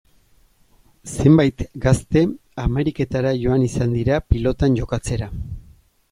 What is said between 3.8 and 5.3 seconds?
dira pilotan jokatzera.